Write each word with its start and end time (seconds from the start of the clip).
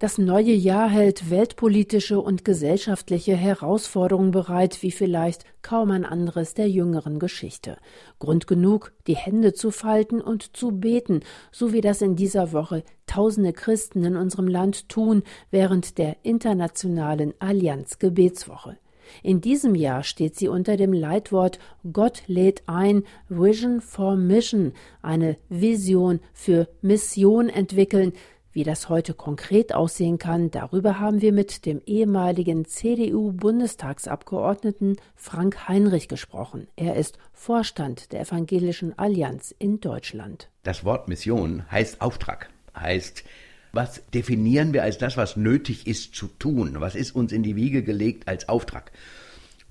Das 0.00 0.16
neue 0.16 0.52
Jahr 0.52 0.88
hält 0.88 1.28
weltpolitische 1.28 2.20
und 2.20 2.44
gesellschaftliche 2.44 3.34
Herausforderungen 3.34 4.30
bereit, 4.30 4.80
wie 4.84 4.92
vielleicht 4.92 5.44
kaum 5.60 5.90
ein 5.90 6.04
anderes 6.04 6.54
der 6.54 6.70
jüngeren 6.70 7.18
Geschichte. 7.18 7.78
Grund 8.20 8.46
genug, 8.46 8.92
die 9.08 9.16
Hände 9.16 9.54
zu 9.54 9.72
falten 9.72 10.20
und 10.20 10.56
zu 10.56 10.70
beten, 10.70 11.22
so 11.50 11.72
wie 11.72 11.80
das 11.80 12.00
in 12.00 12.14
dieser 12.14 12.52
Woche 12.52 12.84
tausende 13.06 13.52
Christen 13.52 14.04
in 14.04 14.14
unserem 14.14 14.46
Land 14.46 14.88
tun 14.88 15.24
während 15.50 15.98
der 15.98 16.18
internationalen 16.22 17.34
Allianz 17.40 17.98
Gebetswoche. 17.98 18.78
In 19.24 19.40
diesem 19.40 19.74
Jahr 19.74 20.04
steht 20.04 20.36
sie 20.36 20.46
unter 20.46 20.76
dem 20.76 20.92
Leitwort 20.92 21.58
Gott 21.92 22.22
lädt 22.28 22.62
ein, 22.66 23.02
Vision 23.28 23.80
for 23.80 24.14
Mission, 24.14 24.74
eine 25.02 25.38
Vision 25.48 26.20
für 26.34 26.68
Mission 26.82 27.48
entwickeln, 27.48 28.12
wie 28.52 28.64
das 28.64 28.88
heute 28.88 29.14
konkret 29.14 29.72
aussehen 29.74 30.18
kann, 30.18 30.50
darüber 30.50 30.98
haben 30.98 31.20
wir 31.20 31.32
mit 31.32 31.64
dem 31.66 31.80
ehemaligen 31.86 32.64
CDU-Bundestagsabgeordneten 32.64 34.96
Frank 35.14 35.68
Heinrich 35.68 36.08
gesprochen. 36.08 36.66
Er 36.76 36.96
ist 36.96 37.18
Vorstand 37.32 38.10
der 38.12 38.20
Evangelischen 38.20 38.98
Allianz 38.98 39.54
in 39.58 39.80
Deutschland. 39.80 40.50
Das 40.62 40.84
Wort 40.84 41.08
Mission 41.08 41.70
heißt 41.70 42.00
Auftrag, 42.00 42.48
heißt 42.76 43.24
was 43.72 44.02
definieren 44.14 44.72
wir 44.72 44.82
als 44.82 44.98
das, 44.98 45.18
was 45.18 45.36
nötig 45.36 45.86
ist 45.86 46.14
zu 46.14 46.26
tun? 46.26 46.80
Was 46.80 46.94
ist 46.94 47.14
uns 47.14 47.32
in 47.32 47.42
die 47.42 47.54
Wiege 47.54 47.82
gelegt 47.82 48.26
als 48.26 48.48
Auftrag? 48.48 48.92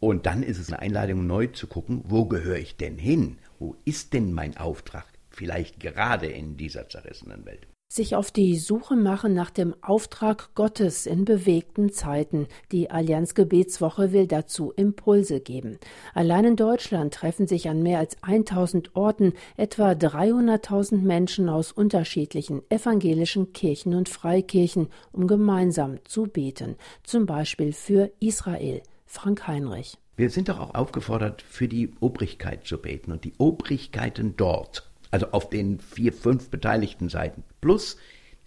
Und 0.00 0.24
dann 0.26 0.42
ist 0.42 0.58
es 0.58 0.68
eine 0.68 0.80
Einladung, 0.80 1.26
neu 1.26 1.48
zu 1.48 1.66
gucken, 1.66 2.00
wo 2.04 2.24
gehöre 2.24 2.56
ich 2.56 2.76
denn 2.76 2.96
hin? 2.98 3.38
Wo 3.58 3.76
ist 3.84 4.14
denn 4.14 4.32
mein 4.32 4.56
Auftrag? 4.56 5.04
Vielleicht 5.30 5.78
gerade 5.78 6.26
in 6.26 6.56
dieser 6.56 6.88
zerrissenen 6.88 7.44
Welt 7.44 7.66
sich 7.94 8.16
auf 8.16 8.30
die 8.30 8.56
Suche 8.56 8.96
machen 8.96 9.34
nach 9.34 9.50
dem 9.50 9.74
Auftrag 9.82 10.54
Gottes 10.54 11.04
in 11.06 11.26
bewegten 11.26 11.92
Zeiten. 11.92 12.46
Die 12.70 12.90
Allianz 12.90 13.34
Gebetswoche 13.34 14.12
will 14.12 14.26
dazu 14.26 14.72
Impulse 14.72 15.40
geben. 15.40 15.78
Allein 16.14 16.44
in 16.46 16.56
Deutschland 16.56 17.12
treffen 17.12 17.46
sich 17.46 17.68
an 17.68 17.82
mehr 17.82 17.98
als 17.98 18.16
1000 18.22 18.96
Orten 18.96 19.34
etwa 19.56 19.90
300.000 19.90 21.02
Menschen 21.02 21.50
aus 21.50 21.70
unterschiedlichen 21.70 22.62
evangelischen 22.70 23.52
Kirchen 23.52 23.94
und 23.94 24.08
Freikirchen, 24.08 24.88
um 25.12 25.26
gemeinsam 25.26 25.98
zu 26.04 26.24
beten, 26.24 26.76
zum 27.02 27.26
Beispiel 27.26 27.72
für 27.72 28.10
Israel. 28.20 28.82
Frank 29.04 29.46
Heinrich. 29.46 29.98
Wir 30.16 30.30
sind 30.30 30.48
doch 30.48 30.60
auch 30.60 30.74
aufgefordert, 30.74 31.42
für 31.42 31.68
die 31.68 31.90
Obrigkeit 32.00 32.66
zu 32.66 32.78
beten 32.78 33.12
und 33.12 33.24
die 33.24 33.34
Obrigkeiten 33.36 34.34
dort 34.36 34.91
also 35.12 35.28
auf 35.30 35.48
den 35.48 35.78
vier, 35.78 36.12
fünf 36.12 36.50
beteiligten 36.50 37.08
Seiten, 37.08 37.44
plus 37.60 37.96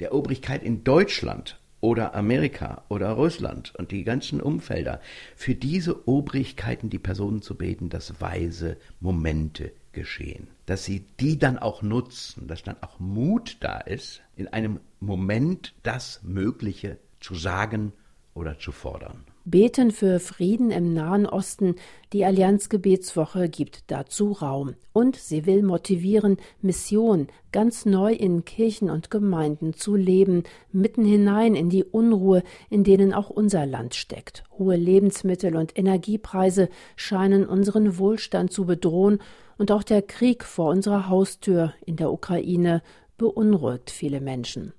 der 0.01 0.13
Obrigkeit 0.13 0.63
in 0.63 0.83
Deutschland 0.83 1.57
oder 1.79 2.15
Amerika 2.15 2.83
oder 2.89 3.11
Russland 3.11 3.73
und 3.75 3.91
die 3.91 4.03
ganzen 4.03 4.41
Umfelder, 4.41 4.99
für 5.35 5.55
diese 5.55 6.07
Obrigkeiten 6.07 6.89
die 6.89 6.99
Personen 6.99 7.41
zu 7.41 7.55
beten, 7.55 7.89
dass 7.89 8.19
weise 8.19 8.77
Momente 8.99 9.71
geschehen, 9.91 10.47
dass 10.65 10.83
sie 10.83 11.05
die 11.19 11.37
dann 11.37 11.57
auch 11.59 11.81
nutzen, 11.83 12.47
dass 12.47 12.63
dann 12.63 12.77
auch 12.81 12.99
Mut 12.99 13.57
da 13.59 13.77
ist, 13.77 14.21
in 14.35 14.47
einem 14.47 14.79
Moment 14.99 15.73
das 15.83 16.21
Mögliche 16.23 16.97
zu 17.19 17.35
sagen 17.35 17.93
oder 18.33 18.57
zu 18.57 18.71
fordern. 18.71 19.23
Beten 19.47 19.91
für 19.91 20.19
Frieden 20.19 20.71
im 20.71 20.95
Nahen 20.95 21.27
Osten. 21.27 21.75
Die 22.13 22.25
Allianz 22.25 22.67
Gebetswoche 22.67 23.47
gibt 23.47 23.83
dazu 23.91 24.31
Raum. 24.31 24.73
Und 24.91 25.17
sie 25.17 25.45
will 25.45 25.61
motivieren, 25.61 26.37
Mission 26.63 27.27
ganz 27.51 27.85
neu 27.85 28.11
in 28.11 28.43
Kirchen 28.43 28.89
und 28.89 29.11
Gemeinden 29.11 29.75
zu 29.75 29.95
leben, 29.95 30.45
mitten 30.71 31.05
hinein 31.05 31.53
in 31.53 31.69
die 31.69 31.83
Unruhe, 31.83 32.41
in 32.71 32.83
denen 32.83 33.13
auch 33.13 33.29
unser 33.29 33.67
Land 33.67 33.93
steckt. 33.93 34.43
Hohe 34.57 34.77
Lebensmittel- 34.77 35.55
und 35.55 35.77
Energiepreise 35.77 36.67
scheinen 36.95 37.45
unseren 37.45 37.99
Wohlstand 37.99 38.51
zu 38.51 38.65
bedrohen 38.65 39.19
und 39.59 39.71
auch 39.71 39.83
der 39.83 40.01
Krieg 40.01 40.43
vor 40.43 40.71
unserer 40.71 41.07
Haustür 41.07 41.71
in 41.85 41.97
der 41.97 42.11
Ukraine 42.11 42.81
beunruhigt 43.19 43.91
viele 43.91 44.21
Menschen. 44.21 44.73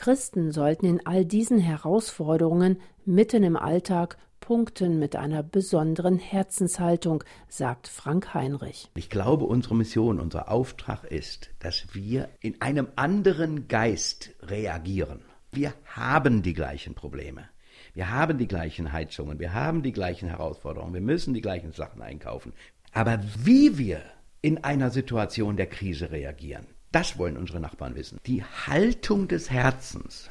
Christen 0.00 0.50
sollten 0.50 0.86
in 0.86 1.06
all 1.06 1.26
diesen 1.26 1.58
Herausforderungen 1.58 2.80
mitten 3.04 3.44
im 3.44 3.54
Alltag 3.54 4.16
punkten 4.40 4.98
mit 4.98 5.14
einer 5.14 5.42
besonderen 5.42 6.18
Herzenshaltung, 6.18 7.22
sagt 7.50 7.86
Frank 7.86 8.32
Heinrich. 8.32 8.88
Ich 8.94 9.10
glaube, 9.10 9.44
unsere 9.44 9.76
Mission, 9.76 10.18
unser 10.18 10.50
Auftrag 10.50 11.04
ist, 11.04 11.50
dass 11.58 11.94
wir 11.94 12.30
in 12.40 12.62
einem 12.62 12.88
anderen 12.96 13.68
Geist 13.68 14.30
reagieren. 14.40 15.20
Wir 15.52 15.74
haben 15.84 16.40
die 16.40 16.54
gleichen 16.54 16.94
Probleme. 16.94 17.50
Wir 17.92 18.10
haben 18.10 18.38
die 18.38 18.48
gleichen 18.48 18.92
Heizungen, 18.92 19.38
wir 19.38 19.52
haben 19.52 19.82
die 19.82 19.92
gleichen 19.92 20.30
Herausforderungen, 20.30 20.94
wir 20.94 21.02
müssen 21.02 21.34
die 21.34 21.42
gleichen 21.42 21.72
Sachen 21.72 22.00
einkaufen. 22.00 22.54
Aber 22.94 23.20
wie 23.44 23.76
wir 23.76 24.00
in 24.40 24.64
einer 24.64 24.88
Situation 24.88 25.58
der 25.58 25.66
Krise 25.66 26.10
reagieren, 26.10 26.66
das 26.92 27.18
wollen 27.18 27.36
unsere 27.36 27.60
Nachbarn 27.60 27.94
wissen. 27.94 28.18
Die 28.26 28.42
Haltung 28.42 29.28
des 29.28 29.50
Herzens 29.50 30.30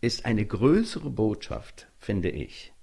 ist 0.00 0.26
eine 0.26 0.44
größere 0.44 1.08
Botschaft, 1.08 1.88
finde 1.98 2.28
ich, 2.28 2.74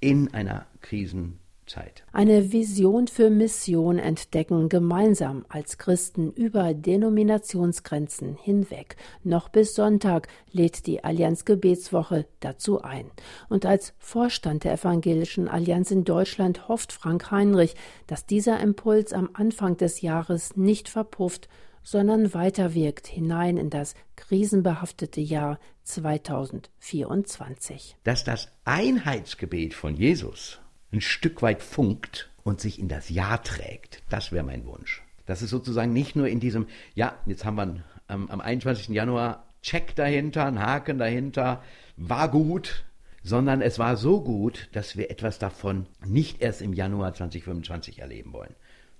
in 0.00 0.34
einer 0.34 0.66
Krisenzeit. 0.80 2.02
Eine 2.12 2.50
Vision 2.50 3.06
für 3.06 3.30
Mission 3.30 4.00
entdecken, 4.00 4.68
gemeinsam 4.68 5.44
als 5.48 5.78
Christen 5.78 6.32
über 6.32 6.74
Denominationsgrenzen 6.74 8.34
hinweg. 8.34 8.96
Noch 9.22 9.48
bis 9.48 9.76
Sonntag 9.76 10.26
lädt 10.50 10.88
die 10.88 11.04
Allianz 11.04 11.44
Gebetswoche 11.44 12.26
dazu 12.40 12.82
ein. 12.82 13.08
Und 13.48 13.64
als 13.64 13.94
Vorstand 13.98 14.64
der 14.64 14.72
Evangelischen 14.72 15.46
Allianz 15.46 15.92
in 15.92 16.02
Deutschland 16.02 16.66
hofft 16.66 16.92
Frank 16.92 17.30
Heinrich, 17.30 17.76
dass 18.08 18.26
dieser 18.26 18.58
Impuls 18.58 19.12
am 19.12 19.30
Anfang 19.34 19.76
des 19.76 20.00
Jahres 20.00 20.56
nicht 20.56 20.88
verpufft, 20.88 21.48
sondern 21.82 22.34
weiterwirkt 22.34 23.06
hinein 23.06 23.56
in 23.56 23.70
das 23.70 23.94
krisenbehaftete 24.16 25.20
Jahr 25.20 25.60
2024. 25.84 27.96
Dass 28.04 28.24
das 28.24 28.48
Einheitsgebet 28.64 29.74
von 29.74 29.94
Jesus 29.96 30.60
ein 30.92 31.00
Stück 31.00 31.42
weit 31.42 31.62
funkt 31.62 32.30
und 32.42 32.60
sich 32.60 32.78
in 32.78 32.88
das 32.88 33.08
Jahr 33.10 33.42
trägt, 33.42 34.02
das 34.08 34.32
wäre 34.32 34.44
mein 34.44 34.66
Wunsch. 34.66 35.02
Dass 35.26 35.42
es 35.42 35.50
sozusagen 35.50 35.92
nicht 35.92 36.16
nur 36.16 36.28
in 36.28 36.40
diesem, 36.40 36.66
ja, 36.94 37.18
jetzt 37.26 37.44
haben 37.44 37.56
wir 37.56 37.84
ähm, 38.08 38.30
am 38.30 38.40
21. 38.40 38.88
Januar 38.88 39.46
Check 39.62 39.94
dahinter, 39.94 40.46
ein 40.46 40.58
Haken 40.58 40.98
dahinter, 40.98 41.62
war 41.96 42.30
gut, 42.30 42.84
sondern 43.22 43.60
es 43.60 43.78
war 43.78 43.96
so 43.96 44.22
gut, 44.22 44.68
dass 44.72 44.96
wir 44.96 45.10
etwas 45.10 45.38
davon 45.38 45.86
nicht 46.04 46.40
erst 46.40 46.62
im 46.62 46.72
Januar 46.72 47.12
2025 47.12 47.98
erleben 47.98 48.32
wollen, 48.32 48.54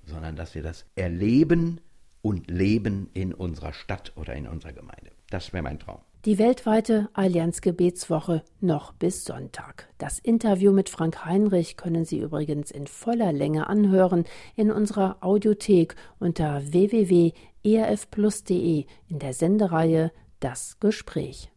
sondern 0.05 0.37
dass 0.37 0.55
wir 0.55 0.63
das 0.63 0.85
erleben 0.95 1.81
und 2.23 2.51
leben 2.51 3.11
in 3.15 3.35
unserer 3.35 3.73
Stadt 3.73 4.13
oder 4.17 4.35
in 4.35 4.47
unserer 4.47 4.73
Gemeinde. 4.73 5.11
Das 5.31 5.53
wäre 5.53 5.63
mein 5.63 5.79
Traum. 5.79 6.01
Die 6.27 6.39
weltweite 6.39 7.09
Allianz 7.15 7.63
Gebetswoche 7.63 8.43
noch 8.61 8.93
bis 8.93 9.25
Sonntag. 9.25 9.89
Das 9.97 10.19
Interview 10.19 10.71
mit 10.71 10.91
Frank 10.91 11.25
Heinrich 11.25 11.79
können 11.79 12.05
Sie 12.05 12.19
übrigens 12.19 12.71
in 12.71 12.87
voller 12.87 13.33
Länge 13.33 13.69
anhören 13.69 14.27
in 14.55 14.71
unserer 14.71 15.17
Audiothek 15.23 15.97
unter 16.19 16.61
www.erfplus.de 16.73 18.85
in 19.09 19.19
der 19.19 19.33
Sendereihe 19.33 20.13
Das 20.41 20.79
Gespräch. 20.79 21.49